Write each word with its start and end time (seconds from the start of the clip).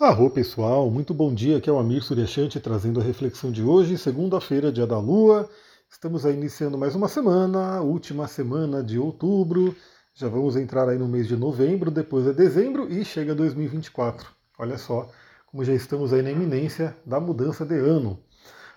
Arro 0.00 0.30
pessoal, 0.30 0.88
muito 0.88 1.12
bom 1.12 1.34
dia, 1.34 1.56
aqui 1.56 1.68
é 1.68 1.72
o 1.72 1.78
Amir 1.78 2.04
Suryashanti 2.04 2.60
trazendo 2.60 3.00
a 3.00 3.02
reflexão 3.02 3.50
de 3.50 3.64
hoje, 3.64 3.98
segunda-feira, 3.98 4.70
dia 4.70 4.86
da 4.86 4.96
Lua. 4.96 5.50
Estamos 5.90 6.24
aí 6.24 6.34
iniciando 6.34 6.78
mais 6.78 6.94
uma 6.94 7.08
semana, 7.08 7.80
última 7.80 8.28
semana 8.28 8.80
de 8.80 8.96
outubro. 8.96 9.74
Já 10.14 10.28
vamos 10.28 10.54
entrar 10.54 10.88
aí 10.88 10.96
no 10.96 11.08
mês 11.08 11.26
de 11.26 11.36
novembro, 11.36 11.90
depois 11.90 12.28
é 12.28 12.32
dezembro 12.32 12.88
e 12.88 13.04
chega 13.04 13.34
2024. 13.34 14.24
Olha 14.56 14.78
só 14.78 15.10
como 15.46 15.64
já 15.64 15.74
estamos 15.74 16.12
aí 16.12 16.22
na 16.22 16.30
iminência 16.30 16.96
da 17.04 17.18
mudança 17.18 17.66
de 17.66 17.74
ano. 17.74 18.20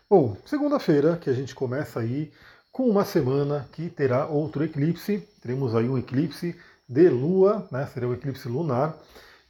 Bom, 0.09 0.35
segunda-feira 0.43 1.17
que 1.17 1.29
a 1.29 1.33
gente 1.33 1.53
começa 1.53 1.99
aí 1.99 2.31
com 2.71 2.89
uma 2.89 3.05
semana 3.05 3.69
que 3.71 3.91
terá 3.91 4.25
outro 4.25 4.63
eclipse. 4.63 5.19
Teremos 5.39 5.75
aí 5.75 5.87
um 5.87 5.99
eclipse 5.99 6.55
de 6.89 7.09
Lua, 7.09 7.67
né? 7.71 7.85
Será 7.93 8.07
um 8.07 8.13
eclipse 8.15 8.47
lunar. 8.47 8.97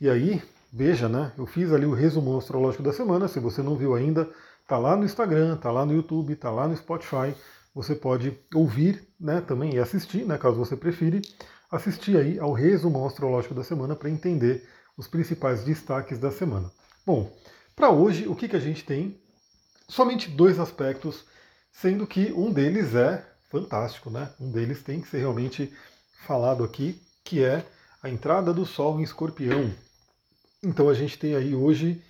E 0.01 0.09
aí 0.09 0.43
veja, 0.71 1.09
né? 1.09 1.33
Eu 1.37 1.45
fiz 1.45 1.71
ali 1.71 1.85
o 1.85 1.93
resumo 1.93 2.37
astrológico 2.37 2.83
da 2.83 2.93
semana. 2.93 3.27
Se 3.27 3.39
você 3.39 3.61
não 3.61 3.75
viu 3.75 3.93
ainda, 3.93 4.29
tá 4.67 4.77
lá 4.77 4.95
no 4.95 5.03
Instagram, 5.03 5.57
tá 5.57 5.71
lá 5.71 5.85
no 5.85 5.93
YouTube, 5.93 6.35
tá 6.35 6.49
lá 6.49 6.67
no 6.67 6.75
Spotify. 6.75 7.35
Você 7.73 7.95
pode 7.95 8.37
ouvir, 8.53 9.07
né? 9.19 9.41
Também 9.41 9.75
e 9.75 9.79
assistir, 9.79 10.25
né? 10.25 10.37
Caso 10.37 10.57
você 10.57 10.75
prefira, 10.75 11.21
assistir 11.69 12.17
aí 12.17 12.39
ao 12.39 12.53
resumo 12.53 13.05
astrológico 13.05 13.53
da 13.53 13.63
semana 13.63 13.95
para 13.95 14.09
entender 14.09 14.67
os 14.97 15.07
principais 15.07 15.63
destaques 15.63 16.19
da 16.19 16.31
semana. 16.31 16.71
Bom, 17.05 17.31
para 17.75 17.89
hoje 17.89 18.27
o 18.27 18.35
que, 18.35 18.47
que 18.47 18.55
a 18.55 18.59
gente 18.59 18.83
tem? 18.83 19.19
Somente 19.87 20.29
dois 20.29 20.59
aspectos, 20.59 21.25
sendo 21.71 22.05
que 22.05 22.31
um 22.33 22.51
deles 22.51 22.93
é 22.95 23.25
fantástico, 23.49 24.09
né? 24.09 24.29
Um 24.39 24.51
deles 24.51 24.83
tem 24.83 25.01
que 25.01 25.07
ser 25.07 25.19
realmente 25.19 25.73
falado 26.25 26.63
aqui, 26.63 27.01
que 27.23 27.43
é 27.43 27.65
a 28.01 28.09
entrada 28.09 28.53
do 28.53 28.65
Sol 28.65 28.99
em 28.99 29.03
Escorpião, 29.03 29.71
então 30.63 30.89
a 30.89 30.93
gente 30.93 31.17
tem 31.17 31.35
aí 31.35 31.55
hoje 31.55 32.03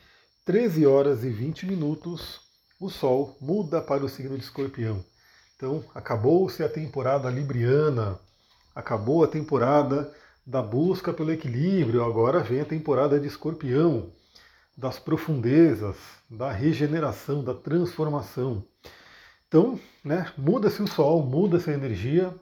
13 0.46 0.86
horas 0.86 1.24
e 1.24 1.30
20 1.30 1.66
minutos, 1.66 2.42
o 2.80 2.90
Sol 2.90 3.38
muda 3.40 3.82
para 3.82 4.04
o 4.04 4.10
signo 4.10 4.38
de 4.38 4.44
Escorpião. 4.44 5.04
Então 5.56 5.84
acabou-se 5.94 6.64
a 6.64 6.68
temporada 6.68 7.30
libriana, 7.30 8.20
acabou 8.76 9.24
a 9.24 9.28
temporada 9.28 10.12
da 10.46 10.62
busca 10.62 11.14
pelo 11.14 11.32
equilíbrio, 11.32 12.04
agora 12.04 12.40
vem 12.40 12.62
a 12.62 12.66
temporada 12.66 13.20
de 13.20 13.28
Escorpião, 13.28 14.12
das 14.76 14.98
profundezas, 14.98 15.96
da 16.30 16.52
regeneração, 16.52 17.44
da 17.44 17.54
transformação. 17.54 18.66
Então, 19.48 19.80
né, 20.04 20.32
muda-se 20.38 20.82
o 20.82 20.88
Sol, 20.88 21.24
muda-se 21.24 21.70
a 21.70 21.74
energia. 21.74 22.34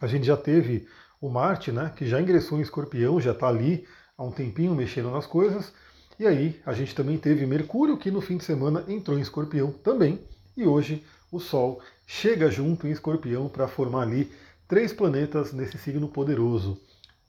A 0.00 0.06
gente 0.06 0.26
já 0.26 0.36
teve 0.36 0.86
o 1.20 1.28
Marte, 1.28 1.72
né, 1.72 1.92
que 1.96 2.06
já 2.06 2.20
ingressou 2.20 2.58
em 2.58 2.62
Escorpião, 2.62 3.20
já 3.20 3.32
está 3.32 3.48
ali 3.48 3.86
há 4.18 4.24
um 4.24 4.32
tempinho 4.32 4.74
mexendo 4.74 5.10
nas 5.12 5.26
coisas. 5.26 5.72
E 6.18 6.26
aí 6.26 6.60
a 6.66 6.72
gente 6.72 6.94
também 6.94 7.16
teve 7.16 7.46
Mercúrio, 7.46 7.96
que 7.96 8.10
no 8.10 8.20
fim 8.20 8.36
de 8.36 8.44
semana 8.44 8.84
entrou 8.88 9.16
em 9.16 9.22
Escorpião 9.22 9.70
também. 9.70 10.18
E 10.56 10.66
hoje 10.66 11.04
o 11.30 11.38
Sol 11.38 11.80
chega 12.04 12.50
junto 12.50 12.88
em 12.88 12.90
Escorpião 12.90 13.48
para 13.48 13.68
formar 13.68 14.02
ali 14.02 14.30
três 14.66 14.92
planetas 14.92 15.52
nesse 15.52 15.78
signo 15.78 16.08
poderoso. 16.08 16.80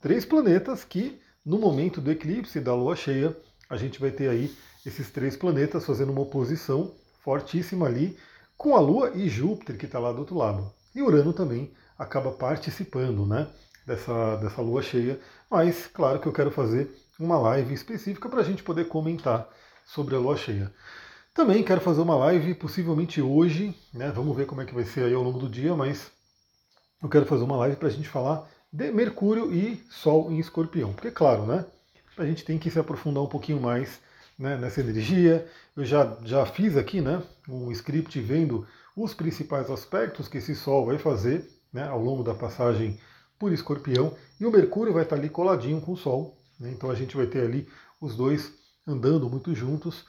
Três 0.02 0.26
planetas 0.26 0.84
que, 0.84 1.22
no 1.46 1.60
momento 1.60 2.02
do 2.02 2.12
eclipse 2.12 2.60
da 2.60 2.74
lua 2.74 2.96
cheia, 2.96 3.38
a 3.70 3.78
gente 3.78 4.00
vai 4.00 4.10
ter 4.10 4.28
aí 4.28 4.52
esses 4.86 5.12
três 5.12 5.38
planetas 5.38 5.86
fazendo 5.86 6.12
uma 6.12 6.22
oposição 6.22 6.96
fortíssima 7.22 7.86
ali 7.86 8.18
com 8.58 8.76
a 8.76 8.80
Lua 8.80 9.12
e 9.14 9.30
Júpiter, 9.30 9.78
que 9.78 9.86
está 9.86 10.00
lá 10.00 10.12
do 10.12 10.20
outro 10.20 10.38
lado. 10.38 10.72
E 10.96 11.02
Urano 11.02 11.32
também 11.32 11.72
acaba 11.98 12.32
participando, 12.32 13.26
né? 13.26 13.48
Dessa, 13.90 14.36
dessa 14.38 14.62
lua 14.62 14.82
cheia, 14.84 15.20
mas 15.50 15.88
claro 15.88 16.20
que 16.20 16.28
eu 16.28 16.32
quero 16.32 16.52
fazer 16.52 16.90
uma 17.20 17.40
live 17.40 17.74
específica 17.74 18.30
para 18.30 18.42
a 18.42 18.44
gente 18.44 18.62
poder 18.62 18.88
comentar 18.88 19.50
sobre 19.84 20.16
a 20.16 20.20
lua 20.20 20.38
cheia. 20.38 20.72
Também 21.34 21.64
quero 21.64 21.82
fazer 21.82 22.02
uma 22.02 22.16
live, 22.16 22.54
possivelmente 22.54 23.22
hoje, 23.22 23.76
né? 23.94 24.12
Vamos 24.12 24.38
ver 24.38 24.46
como 24.46 24.62
é 24.62 24.66
que 24.66 24.74
vai 24.74 24.84
ser 24.84 25.06
aí 25.06 25.14
ao 25.14 25.24
longo 25.24 25.40
do 25.40 25.50
dia, 25.50 25.76
mas 25.76 26.12
eu 27.02 27.10
quero 27.10 27.26
fazer 27.26 27.44
uma 27.44 27.58
live 27.58 27.78
para 27.78 27.88
a 27.88 27.92
gente 27.92 28.08
falar 28.08 28.48
de 28.72 28.92
Mercúrio 28.92 29.52
e 29.52 29.84
Sol 29.90 30.32
em 30.32 30.38
Escorpião. 30.38 30.94
Porque, 30.94 31.12
claro, 31.12 31.46
né? 31.46 31.66
A 32.18 32.26
gente 32.26 32.44
tem 32.44 32.58
que 32.58 32.70
se 32.70 32.78
aprofundar 32.78 33.24
um 33.24 33.28
pouquinho 33.28 33.60
mais 33.60 34.00
né, 34.38 34.58
nessa 34.58 34.82
energia. 34.82 35.48
Eu 35.76 35.86
já, 35.86 36.18
já 36.24 36.46
fiz 36.46 36.76
aqui 36.76 37.00
né, 37.00 37.24
um 37.48 37.72
script 37.72 38.20
vendo 38.20 38.68
os 38.96 39.14
principais 39.14 39.70
aspectos 39.72 40.28
que 40.28 40.38
esse 40.38 40.54
Sol 40.54 40.86
vai 40.86 40.98
fazer 40.98 41.50
né, 41.72 41.88
ao 41.88 42.02
longo 42.02 42.22
da 42.22 42.34
passagem 42.34 43.00
por 43.40 43.54
escorpião, 43.54 44.14
e 44.40 44.46
o 44.46 44.52
Mercúrio 44.52 44.94
vai 44.94 45.04
estar 45.04 45.16
ali 45.16 45.30
coladinho 45.30 45.80
com 45.80 45.94
o 45.94 45.98
Sol. 45.98 46.38
Né? 46.60 46.72
Então 46.72 46.92
a 46.92 46.96
gente 46.96 47.16
vai 47.16 47.26
ter 47.26 47.46
ali 47.46 47.68
os 48.00 48.16
dois 48.16 48.52
andando 48.86 49.30
muito 49.30 49.56
juntos. 49.56 50.06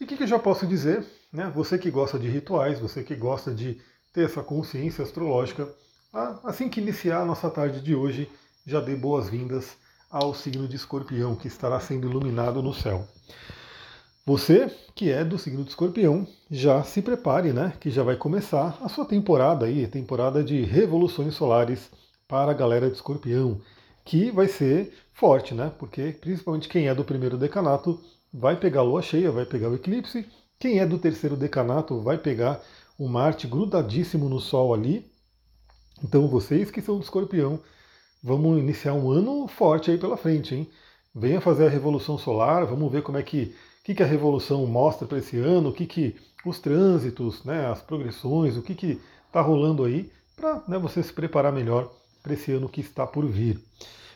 E 0.00 0.04
o 0.04 0.06
que, 0.06 0.16
que 0.16 0.24
eu 0.24 0.28
já 0.28 0.38
posso 0.38 0.66
dizer? 0.66 1.06
Né? 1.32 1.50
Você 1.54 1.78
que 1.78 1.90
gosta 1.90 2.18
de 2.18 2.28
rituais, 2.28 2.80
você 2.80 3.02
que 3.02 3.14
gosta 3.14 3.54
de 3.54 3.80
ter 4.12 4.24
essa 4.24 4.42
consciência 4.42 5.04
astrológica, 5.04 5.72
assim 6.44 6.68
que 6.68 6.80
iniciar 6.80 7.22
a 7.22 7.24
nossa 7.24 7.48
tarde 7.48 7.80
de 7.80 7.94
hoje, 7.94 8.28
já 8.66 8.80
dê 8.80 8.94
boas-vindas 8.94 9.76
ao 10.10 10.34
signo 10.34 10.68
de 10.68 10.76
escorpião 10.76 11.34
que 11.34 11.48
estará 11.48 11.80
sendo 11.80 12.10
iluminado 12.10 12.62
no 12.62 12.74
céu. 12.74 13.06
Você 14.26 14.70
que 14.94 15.10
é 15.10 15.24
do 15.24 15.38
signo 15.38 15.64
de 15.64 15.70
escorpião, 15.70 16.28
já 16.50 16.82
se 16.84 17.00
prepare, 17.00 17.52
né? 17.52 17.72
Que 17.80 17.90
já 17.90 18.02
vai 18.02 18.14
começar 18.14 18.78
a 18.82 18.88
sua 18.88 19.06
temporada 19.06 19.66
aí, 19.66 19.86
temporada 19.86 20.44
de 20.44 20.62
revoluções 20.62 21.34
solares 21.34 21.90
para 22.32 22.52
a 22.52 22.54
galera 22.54 22.88
de 22.88 22.96
escorpião, 22.96 23.60
que 24.06 24.30
vai 24.30 24.48
ser 24.48 24.90
forte, 25.12 25.52
né? 25.52 25.70
Porque 25.78 26.16
principalmente 26.18 26.66
quem 26.66 26.88
é 26.88 26.94
do 26.94 27.04
primeiro 27.04 27.36
decanato 27.36 28.00
vai 28.32 28.56
pegar 28.56 28.80
a 28.80 28.84
lua 28.84 29.02
cheia, 29.02 29.30
vai 29.30 29.44
pegar 29.44 29.68
o 29.68 29.74
eclipse. 29.74 30.26
Quem 30.58 30.78
é 30.78 30.86
do 30.86 30.98
terceiro 30.98 31.36
decanato 31.36 32.00
vai 32.00 32.16
pegar 32.16 32.58
o 32.98 33.06
Marte 33.06 33.46
grudadíssimo 33.46 34.30
no 34.30 34.40
Sol 34.40 34.72
ali. 34.72 35.12
Então 36.02 36.26
vocês 36.26 36.70
que 36.70 36.80
são 36.80 36.96
do 36.96 37.02
escorpião, 37.02 37.60
vamos 38.22 38.58
iniciar 38.58 38.94
um 38.94 39.10
ano 39.10 39.46
forte 39.46 39.90
aí 39.90 39.98
pela 39.98 40.16
frente, 40.16 40.54
hein? 40.54 40.70
Venha 41.14 41.38
fazer 41.38 41.66
a 41.66 41.70
revolução 41.70 42.16
solar, 42.16 42.64
vamos 42.64 42.90
ver 42.90 43.02
como 43.02 43.18
é 43.18 43.22
que, 43.22 43.54
que, 43.84 43.94
que 43.94 44.02
a 44.02 44.06
revolução 44.06 44.64
mostra 44.66 45.06
para 45.06 45.18
esse 45.18 45.36
ano, 45.36 45.68
o 45.68 45.72
que, 45.74 45.84
que 45.84 46.16
os 46.46 46.58
trânsitos, 46.58 47.44
né, 47.44 47.66
as 47.66 47.82
progressões, 47.82 48.56
o 48.56 48.62
que 48.62 48.98
está 49.26 49.42
rolando 49.42 49.84
aí, 49.84 50.10
para 50.34 50.64
né, 50.66 50.78
você 50.78 51.02
se 51.02 51.12
preparar 51.12 51.52
melhor 51.52 51.92
para 52.22 52.34
esse 52.34 52.52
ano 52.52 52.68
que 52.68 52.80
está 52.80 53.06
por 53.06 53.26
vir. 53.26 53.60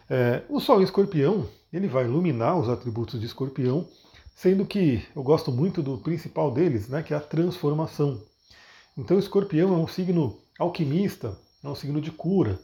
É, 0.09 0.43
o 0.49 0.61
Sol 0.61 0.81
em 0.81 0.85
Escorpião, 0.85 1.49
ele 1.73 1.89
vai 1.89 2.05
iluminar 2.05 2.59
os 2.59 2.69
atributos 2.69 3.19
de 3.19 3.27
Escorpião, 3.27 3.87
sendo 4.35 4.65
que 4.65 5.03
eu 5.15 5.23
gosto 5.23 5.51
muito 5.51 5.83
do 5.83 5.99
principal 5.99 6.51
deles, 6.51 6.89
né, 6.89 7.03
que 7.03 7.13
é 7.13 7.17
a 7.17 7.21
transformação. 7.21 8.21
Então, 8.97 9.19
Escorpião 9.19 9.75
é 9.75 9.79
um 9.79 9.89
signo 9.89 10.39
alquimista, 10.59 11.37
é 11.63 11.69
um 11.69 11.75
signo 11.75 12.01
de 12.01 12.11
cura. 12.11 12.59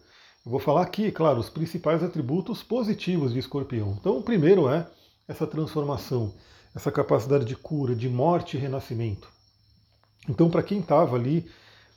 Eu 0.45 0.51
vou 0.51 0.61
falar 0.61 0.83
aqui, 0.83 1.11
claro, 1.11 1.41
os 1.41 1.49
principais 1.49 2.03
atributos 2.03 2.63
positivos 2.63 3.33
de 3.33 3.39
Escorpião. 3.39 3.97
Então, 4.01 4.19
o 4.19 4.23
primeiro 4.23 4.69
é 4.69 4.87
essa 5.27 5.47
transformação, 5.47 6.33
essa 6.75 6.91
capacidade 6.91 7.45
de 7.45 7.57
cura, 7.57 7.95
de 7.95 8.09
morte 8.09 8.57
e 8.57 8.61
renascimento. 8.61 9.29
Então, 10.29 10.49
para 10.49 10.63
quem 10.63 10.81
estava 10.81 11.17
ali 11.17 11.49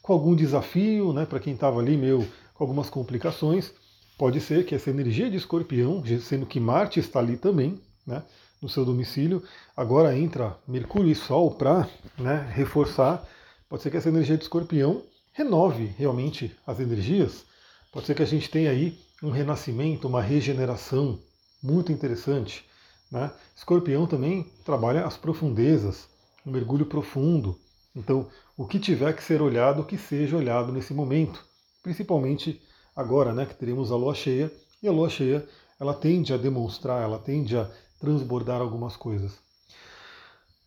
com 0.01 0.13
algum 0.13 0.35
desafio, 0.35 1.13
né, 1.13 1.25
para 1.25 1.39
quem 1.39 1.53
estava 1.53 1.79
ali 1.79 1.97
meio 1.97 2.28
com 2.55 2.63
algumas 2.63 2.89
complicações. 2.89 3.71
Pode 4.17 4.39
ser 4.39 4.66
que 4.66 4.73
essa 4.73 4.89
energia 4.89 5.29
de 5.29 5.38
escorpião, 5.38 6.01
sendo 6.21 6.45
que 6.45 6.59
Marte 6.59 6.99
está 6.99 7.19
ali 7.19 7.38
também, 7.38 7.79
né, 8.07 8.23
no 8.61 8.69
seu 8.69 8.83
domicílio, 8.85 9.43
agora 9.75 10.17
entra 10.17 10.57
Mercúrio 10.67 11.11
e 11.11 11.16
Sol 11.16 11.51
para 11.51 11.88
né, 12.17 12.49
reforçar. 12.53 13.27
Pode 13.69 13.83
ser 13.83 13.91
que 13.91 13.97
essa 13.97 14.09
energia 14.09 14.38
de 14.38 14.43
escorpião 14.43 15.03
renove 15.33 15.93
realmente 15.97 16.55
as 16.66 16.79
energias. 16.79 17.45
Pode 17.91 18.07
ser 18.07 18.16
que 18.16 18.23
a 18.23 18.27
gente 18.27 18.49
tenha 18.49 18.72
aí 18.72 18.97
um 19.22 19.29
renascimento, 19.29 20.07
uma 20.07 20.22
regeneração 20.22 21.19
muito 21.61 21.91
interessante. 21.91 22.66
Né? 23.11 23.29
Escorpião 23.55 24.07
também 24.07 24.49
trabalha 24.63 25.05
as 25.05 25.17
profundezas, 25.17 26.08
um 26.46 26.51
mergulho 26.51 26.85
profundo. 26.85 27.59
Então, 27.93 28.29
o 28.58 28.66
que 28.66 28.79
tiver 28.79 29.13
que 29.13 29.23
ser 29.23 29.41
olhado, 29.41 29.84
que 29.84 29.97
seja 29.97 30.37
olhado 30.37 30.72
nesse 30.72 30.93
momento 30.93 31.43
principalmente 31.85 32.59
agora, 32.96 33.32
né, 33.32 33.46
que 33.46 33.53
teremos 33.53 33.91
a 33.91 33.96
lua 33.96 34.16
cheia, 34.16 34.52
e 34.82 34.87
a 34.87 34.91
lua 34.91 35.08
cheia 35.08 35.47
ela 35.79 35.93
tende 35.93 36.34
a 36.34 36.37
demonstrar, 36.37 37.03
ela 37.03 37.20
tende 37.20 37.55
a 37.55 37.70
transbordar 37.99 38.59
algumas 38.59 38.97
coisas. 38.97 39.37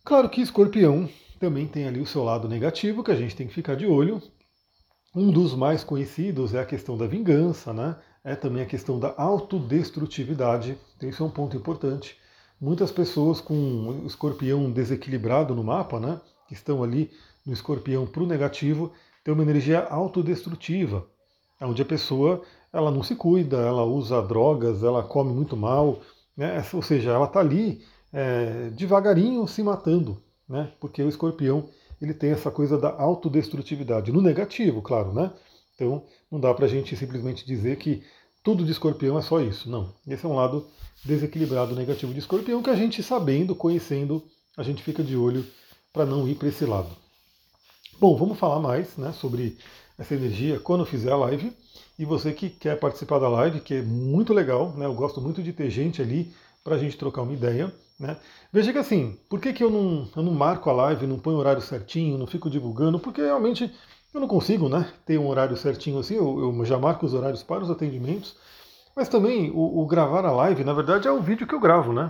Claro 0.05 0.29
que 0.29 0.39
escorpião 0.39 1.09
também 1.37 1.67
tem 1.67 1.85
ali 1.85 1.99
o 1.99 2.05
seu 2.05 2.23
lado 2.23 2.47
negativo, 2.47 3.03
que 3.03 3.11
a 3.11 3.17
gente 3.17 3.35
tem 3.35 3.47
que 3.47 3.53
ficar 3.53 3.75
de 3.75 3.85
olho. 3.85 4.21
Um 5.13 5.29
dos 5.29 5.53
mais 5.53 5.83
conhecidos 5.83 6.53
é 6.53 6.61
a 6.61 6.65
questão 6.65 6.97
da 6.97 7.05
vingança, 7.05 7.73
né? 7.73 7.97
É 8.23 8.33
também 8.33 8.63
a 8.63 8.65
questão 8.65 8.97
da 8.97 9.13
autodestrutividade. 9.17 10.77
Então 10.95 11.09
isso 11.09 11.21
é 11.21 11.25
um 11.25 11.31
ponto 11.31 11.57
importante. 11.57 12.15
Muitas 12.61 12.91
pessoas 12.91 13.41
com 13.41 14.03
escorpião 14.05 14.71
desequilibrado 14.71 15.53
no 15.53 15.65
mapa, 15.65 15.99
né? 15.99 16.21
Que 16.47 16.53
estão 16.53 16.81
ali 16.81 17.11
no 17.45 17.51
escorpião 17.51 18.07
para 18.07 18.23
o 18.23 18.27
negativo, 18.27 18.93
tem 19.23 19.33
uma 19.33 19.43
energia 19.43 19.85
autodestrutiva, 19.85 21.05
onde 21.61 21.81
a 21.81 21.85
pessoa 21.85 22.41
ela 22.71 22.91
não 22.91 23.03
se 23.03 23.15
cuida, 23.15 23.57
ela 23.57 23.83
usa 23.83 24.21
drogas, 24.21 24.83
ela 24.83 25.03
come 25.03 25.33
muito 25.33 25.57
mal, 25.57 26.01
né? 26.37 26.63
ou 26.73 26.81
seja, 26.81 27.11
ela 27.11 27.25
está 27.25 27.39
ali 27.39 27.81
é, 28.13 28.69
devagarinho 28.69 29.47
se 29.47 29.61
matando, 29.63 30.21
né? 30.47 30.71
Porque 30.79 31.01
o 31.01 31.09
escorpião 31.09 31.67
ele 32.01 32.13
tem 32.13 32.31
essa 32.31 32.49
coisa 32.49 32.77
da 32.77 32.89
autodestrutividade, 32.89 34.11
no 34.11 34.21
negativo, 34.21 34.81
claro, 34.81 35.13
né? 35.13 35.31
Então 35.75 36.03
não 36.31 36.39
dá 36.39 36.53
para 36.53 36.65
a 36.65 36.69
gente 36.69 36.95
simplesmente 36.95 37.45
dizer 37.45 37.77
que 37.77 38.03
tudo 38.43 38.63
de 38.63 38.71
escorpião 38.71 39.17
é 39.17 39.21
só 39.21 39.41
isso. 39.41 39.69
Não. 39.69 39.93
Esse 40.07 40.25
é 40.25 40.29
um 40.29 40.35
lado 40.35 40.65
desequilibrado 41.03 41.75
negativo 41.75 42.13
de 42.13 42.19
escorpião 42.19 42.63
que 42.63 42.69
a 42.69 42.75
gente 42.75 43.03
sabendo, 43.03 43.55
conhecendo, 43.55 44.23
a 44.57 44.63
gente 44.63 44.83
fica 44.83 45.03
de 45.03 45.15
olho 45.15 45.45
para 45.91 46.05
não 46.05 46.27
ir 46.27 46.35
para 46.35 46.47
esse 46.47 46.65
lado. 46.65 46.89
Bom, 47.99 48.15
vamos 48.15 48.39
falar 48.39 48.61
mais 48.61 48.95
né, 48.95 49.11
sobre 49.11 49.57
essa 49.97 50.15
energia 50.15 50.57
quando 50.57 50.81
eu 50.81 50.85
fizer 50.85 51.11
a 51.11 51.17
live. 51.17 51.51
E 51.97 52.05
você 52.05 52.31
que 52.31 52.49
quer 52.49 52.79
participar 52.79 53.19
da 53.19 53.27
live, 53.27 53.59
que 53.59 53.73
é 53.73 53.81
muito 53.81 54.33
legal, 54.33 54.71
né, 54.77 54.85
eu 54.85 54.93
gosto 54.93 55.19
muito 55.19 55.43
de 55.43 55.51
ter 55.51 55.69
gente 55.69 56.01
ali 56.01 56.33
para 56.63 56.75
a 56.75 56.77
gente 56.77 56.97
trocar 56.97 57.23
uma 57.23 57.33
ideia. 57.33 57.73
Né? 57.99 58.15
Veja 58.53 58.71
que 58.71 58.77
assim, 58.77 59.17
por 59.27 59.41
que, 59.41 59.51
que 59.51 59.61
eu, 59.61 59.69
não, 59.69 60.07
eu 60.15 60.23
não 60.23 60.31
marco 60.31 60.69
a 60.69 60.73
live, 60.73 61.05
não 61.05 61.19
ponho 61.19 61.35
horário 61.35 61.61
certinho, 61.61 62.17
não 62.17 62.25
fico 62.25 62.49
divulgando? 62.49 62.97
Porque 62.99 63.19
realmente 63.19 63.69
eu 64.13 64.21
não 64.21 64.29
consigo 64.29 64.69
né, 64.69 64.89
ter 65.05 65.17
um 65.19 65.27
horário 65.27 65.57
certinho 65.57 65.99
assim, 65.99 66.15
eu, 66.15 66.39
eu 66.39 66.65
já 66.65 66.79
marco 66.79 67.05
os 67.05 67.13
horários 67.13 67.43
para 67.43 67.63
os 67.63 67.69
atendimentos. 67.69 68.37
Mas 68.95 69.09
também 69.09 69.51
o, 69.51 69.81
o, 69.81 69.85
gravar 69.85 70.25
a 70.25 70.31
live, 70.31 70.63
na 70.63 70.71
verdade, 70.71 71.05
é 71.05 71.11
o 71.11 71.21
vídeo 71.21 71.45
que 71.45 71.53
eu 71.53 71.59
gravo, 71.59 71.91
né? 71.91 72.09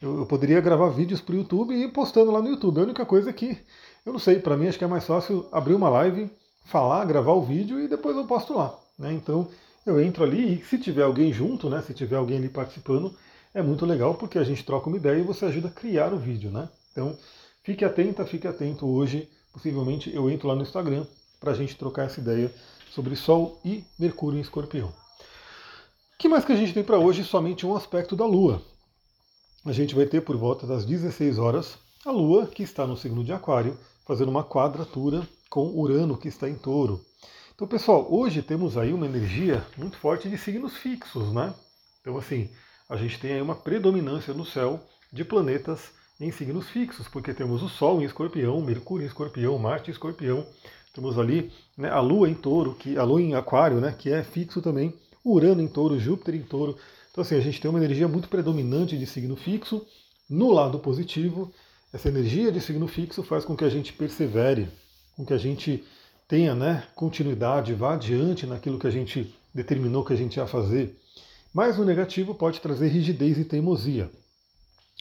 Eu, 0.00 0.18
eu 0.18 0.26
poderia 0.26 0.60
gravar 0.60 0.88
vídeos 0.88 1.20
para 1.20 1.36
o 1.36 1.38
YouTube 1.38 1.72
e 1.72 1.84
ir 1.84 1.92
postando 1.92 2.32
lá 2.32 2.42
no 2.42 2.48
YouTube. 2.48 2.80
A 2.80 2.84
única 2.84 3.06
coisa 3.06 3.30
é 3.30 3.32
que, 3.32 3.56
eu 4.04 4.12
não 4.12 4.18
sei, 4.18 4.38
para 4.38 4.56
mim 4.56 4.68
acho 4.68 4.78
que 4.78 4.84
é 4.84 4.88
mais 4.88 5.06
fácil 5.06 5.46
abrir 5.52 5.74
uma 5.74 5.88
live, 5.88 6.30
falar, 6.64 7.04
gravar 7.04 7.32
o 7.32 7.42
vídeo 7.42 7.80
e 7.80 7.88
depois 7.88 8.16
eu 8.16 8.26
posto 8.26 8.54
lá. 8.54 8.78
Né? 8.98 9.12
Então 9.12 9.48
eu 9.86 10.00
entro 10.00 10.24
ali 10.24 10.54
e 10.54 10.64
se 10.64 10.78
tiver 10.78 11.02
alguém 11.02 11.32
junto, 11.32 11.68
né, 11.68 11.82
se 11.82 11.94
tiver 11.94 12.16
alguém 12.16 12.38
ali 12.38 12.48
participando, 12.48 13.14
é 13.54 13.62
muito 13.62 13.86
legal 13.86 14.14
porque 14.14 14.38
a 14.38 14.44
gente 14.44 14.64
troca 14.64 14.88
uma 14.88 14.96
ideia 14.96 15.18
e 15.18 15.22
você 15.24 15.44
ajuda 15.44 15.68
a 15.68 15.72
criar 15.72 16.12
o 16.12 16.18
vídeo. 16.18 16.50
Né? 16.50 16.68
Então 16.90 17.16
fique 17.62 17.84
atenta, 17.84 18.24
fique 18.24 18.46
atento 18.46 18.86
hoje. 18.86 19.28
Possivelmente 19.52 20.14
eu 20.14 20.30
entro 20.30 20.48
lá 20.48 20.54
no 20.54 20.62
Instagram 20.62 21.06
para 21.38 21.52
a 21.52 21.54
gente 21.54 21.76
trocar 21.76 22.06
essa 22.06 22.20
ideia 22.20 22.52
sobre 22.90 23.16
Sol 23.16 23.60
e 23.64 23.84
Mercúrio 23.98 24.38
em 24.38 24.42
Escorpião. 24.42 24.88
O 24.88 26.18
que 26.18 26.28
mais 26.28 26.44
que 26.44 26.52
a 26.52 26.56
gente 26.56 26.72
tem 26.72 26.84
para 26.84 26.98
hoje? 26.98 27.24
Somente 27.24 27.66
um 27.66 27.74
aspecto 27.74 28.14
da 28.14 28.24
Lua 28.24 28.62
a 29.64 29.70
gente 29.70 29.94
vai 29.94 30.06
ter 30.06 30.22
por 30.22 30.36
volta 30.36 30.66
das 30.66 30.84
16 30.84 31.38
horas 31.38 31.78
a 32.04 32.10
Lua, 32.10 32.46
que 32.46 32.64
está 32.64 32.84
no 32.84 32.96
signo 32.96 33.22
de 33.22 33.32
Aquário, 33.32 33.78
fazendo 34.12 34.28
uma 34.28 34.44
quadratura 34.44 35.26
com 35.48 35.70
Urano, 35.70 36.18
que 36.18 36.28
está 36.28 36.46
em 36.46 36.54
Touro. 36.54 37.00
Então, 37.54 37.66
pessoal, 37.66 38.06
hoje 38.10 38.42
temos 38.42 38.76
aí 38.76 38.92
uma 38.92 39.06
energia 39.06 39.64
muito 39.74 39.96
forte 39.96 40.28
de 40.28 40.36
signos 40.36 40.76
fixos, 40.76 41.32
né? 41.32 41.54
Então, 42.02 42.18
assim, 42.18 42.50
a 42.90 42.96
gente 42.98 43.18
tem 43.18 43.32
aí 43.32 43.40
uma 43.40 43.54
predominância 43.54 44.34
no 44.34 44.44
céu 44.44 44.78
de 45.10 45.24
planetas 45.24 45.92
em 46.20 46.30
signos 46.30 46.68
fixos, 46.68 47.08
porque 47.08 47.32
temos 47.32 47.62
o 47.62 47.70
Sol 47.70 48.02
em 48.02 48.04
Escorpião, 48.04 48.60
Mercúrio 48.60 49.04
em 49.04 49.06
Escorpião, 49.06 49.58
Marte 49.58 49.88
em 49.88 49.92
Escorpião, 49.92 50.46
temos 50.92 51.18
ali 51.18 51.50
né, 51.74 51.88
a 51.88 52.00
Lua 52.00 52.28
em 52.28 52.34
Touro, 52.34 52.74
que 52.74 52.98
a 52.98 53.04
Lua 53.04 53.22
em 53.22 53.34
Aquário, 53.34 53.80
né, 53.80 53.96
que 53.98 54.12
é 54.12 54.22
fixo 54.22 54.60
também, 54.60 54.92
Urano 55.24 55.62
em 55.62 55.68
Touro, 55.68 55.98
Júpiter 55.98 56.34
em 56.34 56.42
Touro. 56.42 56.76
Então, 57.10 57.22
assim, 57.22 57.34
a 57.34 57.40
gente 57.40 57.58
tem 57.58 57.70
uma 57.70 57.82
energia 57.82 58.06
muito 58.06 58.28
predominante 58.28 58.98
de 58.98 59.06
signo 59.06 59.36
fixo. 59.36 59.86
No 60.28 60.52
lado 60.52 60.78
positivo, 60.78 61.50
essa 61.92 62.08
energia 62.08 62.50
de 62.50 62.60
signo 62.60 62.88
fixo 62.88 63.22
faz 63.22 63.44
com 63.44 63.54
que 63.54 63.64
a 63.64 63.68
gente 63.68 63.92
persevere, 63.92 64.68
com 65.14 65.26
que 65.26 65.34
a 65.34 65.38
gente 65.38 65.84
tenha 66.26 66.54
né, 66.54 66.84
continuidade, 66.94 67.74
vá 67.74 67.94
adiante 67.94 68.46
naquilo 68.46 68.78
que 68.78 68.86
a 68.86 68.90
gente 68.90 69.34
determinou 69.54 70.02
que 70.02 70.14
a 70.14 70.16
gente 70.16 70.36
ia 70.36 70.46
fazer. 70.46 70.98
Mas 71.52 71.78
o 71.78 71.84
negativo 71.84 72.34
pode 72.34 72.60
trazer 72.60 72.88
rigidez 72.88 73.38
e 73.38 73.44
teimosia. 73.44 74.10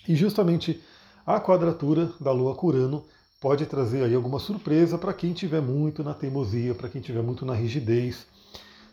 E 0.06 0.16
justamente 0.16 0.82
a 1.26 1.40
quadratura 1.40 2.12
da 2.20 2.34
Lua 2.34 2.54
Curano 2.56 3.06
pode 3.40 3.66
trazer 3.66 4.04
aí 4.04 4.14
alguma 4.14 4.40
surpresa 4.40 4.98
para 4.98 5.14
quem 5.14 5.32
tiver 5.32 5.62
muito 5.62 6.04
na 6.04 6.14
teimosia, 6.14 6.76
para 6.76 6.90
quem 6.90 7.02
tiver 7.02 7.24
muito 7.24 7.46
na 7.46 7.54
rigidez. 7.54 8.28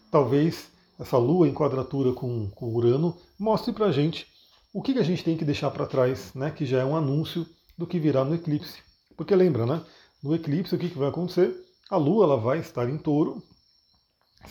Talvez 0.09 0.71
essa 1.01 1.19
Lua 1.19 1.49
em 1.49 1.55
quadratura 1.55 2.13
com, 2.13 2.49
com 2.51 2.73
Urano, 2.73 3.17
mostre 3.37 3.73
para 3.73 3.87
a 3.87 3.93
gente 3.93 4.27
o 4.73 4.81
que, 4.81 4.93
que 4.93 4.99
a 5.01 5.05
gente 5.05 5.25
tem 5.25 5.37
que 5.37 5.45
deixar 5.45 5.71
para 5.73 5.87
trás, 5.87 6.33
né, 6.35 6.51
que 6.53 6.65
já 6.65 6.79
é 6.79 6.85
um 6.85 6.97
anúncio 6.97 7.45
do 7.79 7.87
que 7.87 8.01
virá 8.01 8.25
no 8.25 8.35
eclipse. 8.35 8.83
Porque 9.17 9.35
lembra, 9.35 9.65
né? 9.65 9.83
No 10.23 10.35
eclipse 10.35 10.75
o 10.75 10.79
que, 10.79 10.91
que 10.91 10.99
vai 10.99 11.09
acontecer? 11.09 11.55
A 11.89 11.97
Lua 11.97 12.25
ela 12.25 12.37
vai 12.37 12.59
estar 12.59 12.91
em 12.91 12.99
touro, 12.99 13.41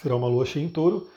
será 0.02 0.16
uma 0.16 0.28
Lua 0.28 0.46
cheia 0.46 0.66
em 0.66 0.70
touro, 0.70 1.08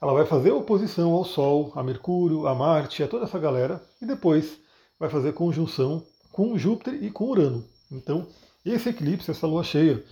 ela 0.00 0.12
vai 0.14 0.24
fazer 0.24 0.52
oposição 0.52 1.12
ao 1.12 1.24
Sol, 1.24 1.72
a 1.74 1.82
Mercúrio, 1.82 2.46
a 2.46 2.54
Marte, 2.54 3.02
a 3.02 3.08
toda 3.08 3.24
essa 3.24 3.38
galera, 3.38 3.84
e 4.00 4.06
depois 4.06 4.58
vai 4.98 5.10
fazer 5.10 5.32
conjunção 5.32 6.06
com 6.32 6.56
Júpiter 6.56 7.02
e 7.02 7.10
com 7.10 7.24
Urano. 7.24 7.64
Então, 7.90 8.28
esse 8.64 8.90
eclipse, 8.90 9.30
essa 9.30 9.46
lua 9.46 9.64
cheia, 9.64 10.04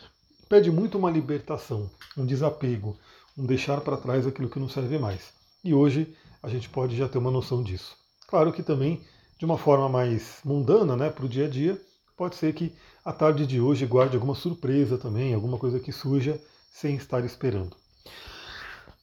pede 0.48 0.70
muito 0.70 0.98
uma 0.98 1.10
libertação, 1.10 1.90
um 2.16 2.26
desapego, 2.26 2.96
um 3.38 3.46
deixar 3.46 3.80
para 3.80 3.96
trás 3.96 4.26
aquilo 4.26 4.48
que 4.48 4.58
não 4.58 4.68
serve 4.68 4.98
mais. 4.98 5.32
E 5.62 5.74
hoje 5.74 6.16
a 6.42 6.48
gente 6.48 6.68
pode 6.68 6.96
já 6.96 7.08
ter 7.08 7.18
uma 7.18 7.30
noção 7.30 7.62
disso. 7.62 7.96
Claro 8.26 8.52
que 8.52 8.62
também, 8.62 9.04
de 9.38 9.44
uma 9.44 9.58
forma 9.58 9.88
mais 9.88 10.38
mundana, 10.44 10.96
né, 10.96 11.10
para 11.10 11.24
o 11.24 11.28
dia 11.28 11.46
a 11.46 11.48
dia, 11.48 11.80
pode 12.16 12.36
ser 12.36 12.52
que 12.54 12.74
a 13.04 13.12
tarde 13.12 13.46
de 13.46 13.60
hoje 13.60 13.86
guarde 13.86 14.16
alguma 14.16 14.34
surpresa 14.34 14.96
também, 14.98 15.34
alguma 15.34 15.58
coisa 15.58 15.78
que 15.78 15.92
surja 15.92 16.40
sem 16.72 16.96
estar 16.96 17.24
esperando. 17.24 17.76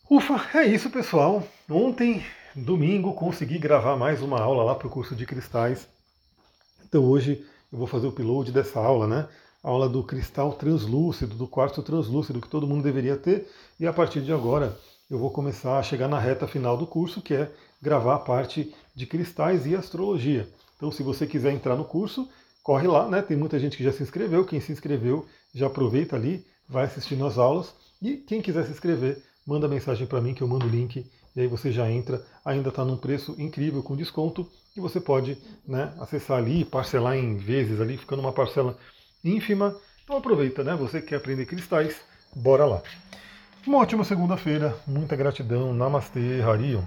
Ufa, 0.09 0.57
é 0.57 0.65
isso 0.65 0.89
pessoal. 0.89 1.43
Ontem, 1.69 2.23
domingo, 2.55 3.13
consegui 3.13 3.57
gravar 3.57 3.95
mais 3.95 4.21
uma 4.21 4.39
aula 4.39 4.63
lá 4.63 4.75
para 4.75 4.87
o 4.87 4.91
curso 4.91 5.15
de 5.15 5.25
cristais. 5.25 5.87
Então 6.85 7.03
hoje 7.03 7.45
eu 7.71 7.77
vou 7.77 7.87
fazer 7.87 8.07
o 8.07 8.09
upload 8.09 8.51
dessa 8.51 8.79
aula, 8.79 9.07
né? 9.07 9.27
aula 9.63 9.87
do 9.87 10.03
cristal 10.03 10.51
translúcido, 10.53 11.35
do 11.35 11.47
quartzo 11.47 11.81
translúcido, 11.81 12.41
que 12.41 12.49
todo 12.49 12.67
mundo 12.67 12.83
deveria 12.83 13.15
ter. 13.15 13.49
E 13.79 13.87
a 13.87 13.93
partir 13.93 14.21
de 14.21 14.33
agora 14.33 14.77
eu 15.09 15.17
vou 15.17 15.31
começar 15.31 15.79
a 15.79 15.83
chegar 15.83 16.09
na 16.09 16.19
reta 16.19 16.45
final 16.45 16.75
do 16.75 16.85
curso, 16.85 17.21
que 17.21 17.33
é 17.33 17.49
gravar 17.83 18.15
a 18.15 18.19
parte 18.19 18.73
de 18.95 19.05
cristais 19.05 19.65
e 19.65 19.75
astrologia. 19.75 20.47
Então, 20.77 20.89
se 20.89 21.03
você 21.03 21.27
quiser 21.27 21.51
entrar 21.51 21.75
no 21.75 21.83
curso, 21.83 22.29
corre 22.63 22.87
lá, 22.87 23.09
né? 23.09 23.21
Tem 23.21 23.35
muita 23.35 23.59
gente 23.59 23.75
que 23.75 23.83
já 23.83 23.91
se 23.91 24.01
inscreveu. 24.01 24.45
Quem 24.45 24.61
se 24.61 24.71
inscreveu, 24.71 25.25
já 25.53 25.67
aproveita 25.67 26.15
ali, 26.15 26.45
vai 26.67 26.85
assistindo 26.85 27.25
as 27.25 27.37
aulas. 27.37 27.75
E 28.01 28.15
quem 28.15 28.41
quiser 28.41 28.65
se 28.65 28.71
inscrever, 28.71 29.21
manda 29.45 29.67
mensagem 29.67 30.07
para 30.07 30.21
mim 30.21 30.33
que 30.33 30.41
eu 30.41 30.47
mando 30.47 30.65
o 30.65 30.69
link 30.69 31.05
e 31.35 31.41
aí 31.41 31.47
você 31.47 31.71
já 31.71 31.89
entra. 31.91 32.25
Ainda 32.45 32.69
está 32.69 32.85
num 32.85 32.97
preço 32.97 33.35
incrível 33.37 33.83
com 33.83 33.95
desconto 33.95 34.49
e 34.75 34.79
você 34.79 34.99
pode 35.01 35.37
né, 35.67 35.93
acessar 35.99 36.37
ali, 36.37 36.63
parcelar 36.63 37.17
em 37.17 37.35
vezes 37.35 37.81
ali, 37.81 37.97
ficando 37.97 38.21
uma 38.21 38.31
parcela 38.31 38.77
ínfima. 39.23 39.75
Então 40.03 40.17
aproveita, 40.17 40.63
né? 40.63 40.75
Você 40.75 41.01
que 41.01 41.07
quer 41.07 41.17
aprender 41.17 41.45
cristais, 41.45 42.01
bora 42.35 42.65
lá. 42.65 42.81
Uma 43.65 43.79
ótima 43.79 44.03
segunda-feira, 44.03 44.77
muita 44.85 45.15
gratidão, 45.15 45.73
Namastê, 45.73 46.41
Harion. 46.41 46.83